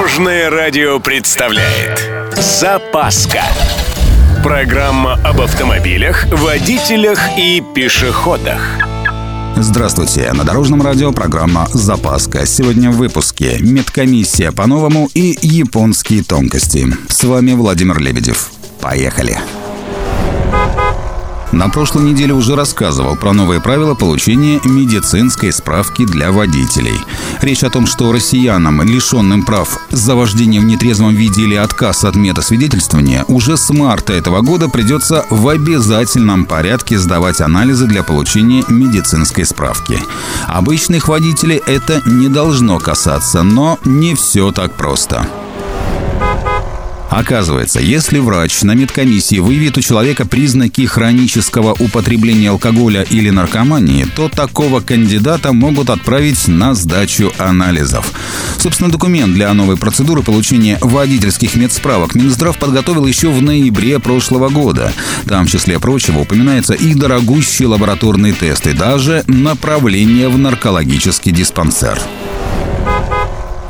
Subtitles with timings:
[0.00, 3.42] Дорожное радио представляет Запаска
[4.42, 8.62] Программа об автомобилях, водителях и пешеходах
[9.56, 10.32] Здравствуйте!
[10.32, 12.46] На Дорожном радио программа «Запаска».
[12.46, 16.86] Сегодня в выпуске «Медкомиссия по-новому» и «Японские тонкости».
[17.10, 18.52] С вами Владимир Лебедев.
[18.80, 19.38] Поехали!
[21.52, 26.98] На прошлой неделе уже рассказывал про новые правила получения медицинской справки для водителей.
[27.40, 32.14] Речь о том, что россиянам, лишенным прав за вождение в нетрезвом виде или отказ от
[32.14, 39.44] метасвидетельствования, уже с марта этого года придется в обязательном порядке сдавать анализы для получения медицинской
[39.44, 40.00] справки.
[40.46, 45.26] Обычных водителей это не должно касаться, но не все так просто.
[47.10, 54.28] Оказывается, если врач на медкомиссии выявит у человека признаки хронического употребления алкоголя или наркомании, то
[54.28, 58.12] такого кандидата могут отправить на сдачу анализов.
[58.58, 64.92] Собственно, документ для новой процедуры получения водительских медсправок Минздрав подготовил еще в ноябре прошлого года.
[65.26, 72.00] Там, в числе прочего, упоминается и дорогущие лабораторные тесты, даже направление в наркологический диспансер.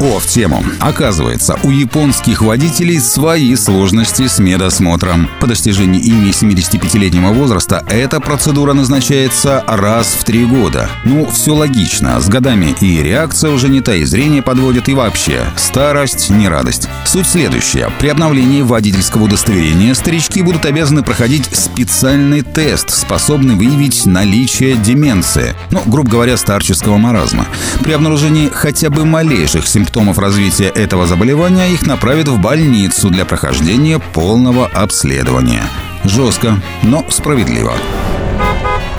[0.00, 0.64] О, в тему.
[0.78, 5.28] Оказывается, у японских водителей свои сложности с медосмотром.
[5.40, 10.88] По достижении ими 75-летнего возраста эта процедура назначается раз в три года.
[11.04, 12.18] Ну, все логично.
[12.18, 15.42] С годами и реакция уже не та, и зрение подводит, и вообще.
[15.56, 16.88] Старость не радость.
[17.04, 17.90] Суть следующая.
[17.98, 25.54] При обновлении водительского удостоверения старички будут обязаны проходить специальный тест, способный выявить наличие деменции.
[25.70, 27.44] Ну, грубо говоря, старческого маразма.
[27.84, 33.24] При обнаружении хотя бы малейших симптомов симптомов развития этого заболевания их направят в больницу для
[33.24, 35.64] прохождения полного обследования.
[36.04, 37.72] Жестко, но справедливо.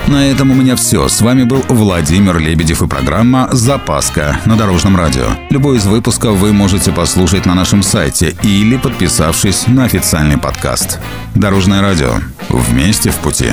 [0.06, 1.08] На этом у меня все.
[1.08, 5.28] С вами был Владимир Лебедев и программа «Запаска» на Дорожном радио.
[5.48, 10.98] Любой из выпусков вы можете послушать на нашем сайте или подписавшись на официальный подкаст.
[11.34, 12.12] Дорожное радио.
[12.50, 13.52] Вместе в пути.